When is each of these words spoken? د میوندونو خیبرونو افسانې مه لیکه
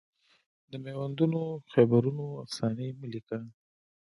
د 0.71 0.73
میوندونو 0.83 1.41
خیبرونو 1.71 2.25
افسانې 2.43 2.87
مه 2.99 3.07
لیکه 3.13 3.37